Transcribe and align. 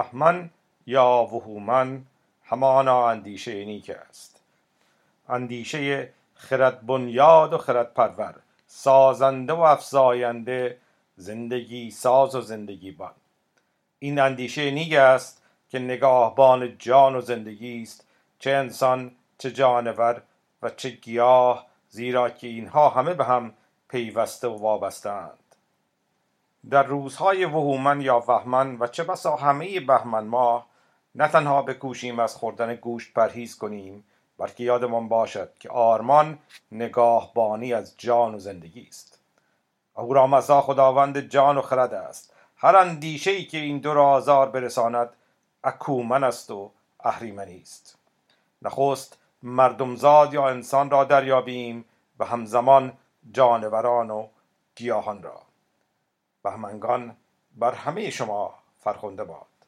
بهمن 0.00 0.50
یا 0.86 1.28
وهومن 1.32 2.04
همانا 2.44 3.08
اندیشه 3.08 3.64
نیک 3.64 3.90
است. 3.90 4.40
اندیشه 5.28 6.12
خرد 6.34 6.86
بنیاد 6.86 7.52
و 7.52 7.58
خرد 7.58 7.94
پرور 7.94 8.34
سازنده 8.66 9.52
و 9.52 9.60
افزاینده 9.60 10.78
زندگی 11.16 11.90
ساز 11.90 12.34
و 12.34 12.40
زندگی 12.40 12.90
بان. 12.90 13.12
این 13.98 14.18
اندیشه 14.18 14.70
نیک 14.70 14.94
است 14.94 15.42
که 15.68 15.78
نگاهبان 15.78 16.78
جان 16.78 17.16
و 17.16 17.20
زندگی 17.20 17.82
است. 17.82 18.06
چه 18.38 18.50
انسان 18.50 19.12
چه 19.38 19.50
جانور 19.50 20.22
و 20.62 20.70
چه 20.70 20.90
گیاه 20.90 21.66
زیرا 21.88 22.30
که 22.30 22.46
اینها 22.46 22.88
همه 22.88 23.14
به 23.14 23.24
هم 23.24 23.52
پیوسته 23.88 24.48
و 24.48 24.58
وابستهاند 24.58 25.49
در 26.70 26.82
روزهای 26.82 27.44
وهومن 27.44 28.00
یا 28.00 28.20
بهمن 28.20 28.76
و 28.80 28.86
چه 28.86 29.04
بسا 29.04 29.36
همه 29.36 29.80
بهمن 29.80 30.24
ماه 30.24 30.66
نه 31.14 31.28
تنها 31.28 31.62
بکوشیم 31.62 32.18
از 32.18 32.36
خوردن 32.36 32.74
گوشت 32.74 33.14
پرهیز 33.14 33.58
کنیم 33.58 34.04
بلکه 34.38 34.64
یادمان 34.64 35.08
باشد 35.08 35.52
که 35.58 35.70
آرمان 35.70 36.38
نگاهبانی 36.72 37.74
از 37.74 37.94
جان 37.98 38.34
و 38.34 38.38
زندگی 38.38 38.86
است. 38.88 39.18
اهورامزدا 39.96 40.60
خداوند 40.60 41.20
جان 41.20 41.58
و 41.58 41.62
خرد 41.62 41.94
است. 41.94 42.34
هر 42.56 42.76
اندیشه 42.76 43.30
ای 43.30 43.44
که 43.44 43.58
این 43.58 43.78
دو 43.78 43.94
را 43.94 44.08
آزار 44.08 44.50
برساند 44.50 45.10
اکومن 45.64 46.24
است 46.24 46.50
و 46.50 46.70
اهریمنی 47.00 47.60
است. 47.60 47.98
نخست 48.62 49.18
مردمزاد 49.42 50.34
یا 50.34 50.48
انسان 50.48 50.90
را 50.90 51.04
دریابیم 51.04 51.84
و 52.18 52.24
همزمان 52.24 52.92
جانوران 53.32 54.10
و 54.10 54.26
گیاهان 54.74 55.22
را. 55.22 55.49
بهمنگان 56.42 57.16
بر 57.56 57.72
همه 57.72 58.10
شما 58.10 58.54
فرخنده 58.78 59.24
باد. 59.24 59.59